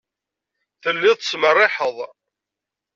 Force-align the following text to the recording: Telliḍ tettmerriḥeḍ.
Telliḍ 0.81 1.15
tettmerriḥeḍ. 1.17 1.97